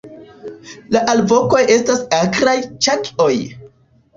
[0.95, 2.57] La alvokoj estas akraj
[2.87, 3.37] "ĉak"'oj.